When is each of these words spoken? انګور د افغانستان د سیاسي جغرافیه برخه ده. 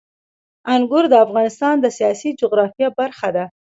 انګور 0.73 1.05
د 1.09 1.13
افغانستان 1.25 1.75
د 1.81 1.85
سیاسي 1.97 2.29
جغرافیه 2.39 2.87
برخه 2.99 3.29
ده. 3.35 3.45